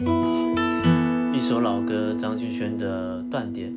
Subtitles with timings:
[0.00, 3.70] 一首老歌，张敬轩的《断点》，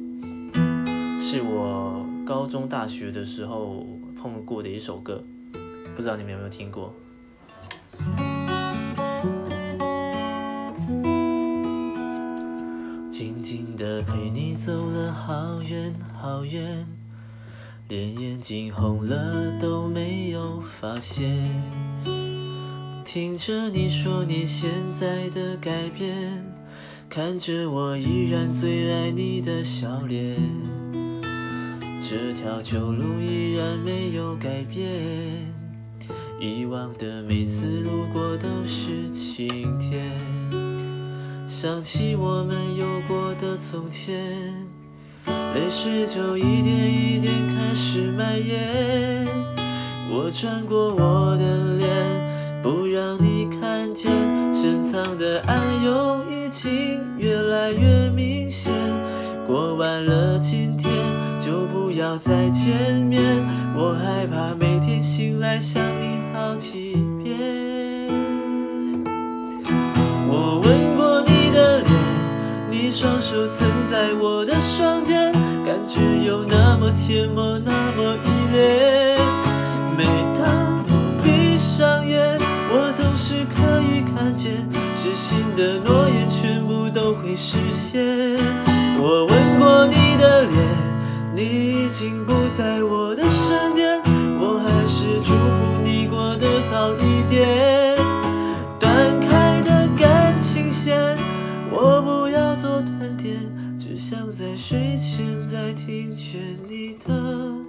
[1.20, 3.86] 是我高中、大学的时候
[4.16, 5.22] 碰过的一首歌，
[5.96, 6.94] 不知道你们有没有听过？
[13.10, 16.88] 静静地陪你走了好远好远，
[17.90, 22.13] 连眼睛红了都没有发现。
[23.14, 26.44] 听着你说你现在的改变，
[27.08, 30.36] 看着我依然最爱你的笑脸，
[32.10, 34.90] 这条旧路依然没有改变，
[36.42, 40.12] 以往的每次路过都是晴天，
[41.48, 44.18] 想起我们有过的从前，
[45.54, 49.28] 泪水就一点一点开始蔓延，
[50.10, 51.93] 我转过我的脸。
[55.42, 58.72] 暗涌已经越来越明显。
[59.46, 60.92] 过完了今天
[61.38, 63.22] 就不要再见面，
[63.76, 68.08] 我害怕每天醒来想你好几遍。
[70.28, 71.90] 我吻过你的脸，
[72.70, 75.32] 你双手曾在我的双肩，
[75.66, 77.36] 感觉有那么甜蜜，
[77.66, 79.18] 那么依恋。
[79.98, 80.06] 每
[80.38, 82.40] 当我闭上眼。
[82.76, 84.68] 我总是可以看见，
[85.14, 88.02] 痴心的诺言全部都会实现。
[88.98, 90.52] 我吻过你的脸，
[91.36, 94.02] 你已经不在我的身边，
[94.40, 97.96] 我还是祝福你过得好一点。
[98.80, 100.98] 断开的感情线，
[101.70, 103.38] 我不要做断点，
[103.78, 107.63] 只想在睡前再听见你的。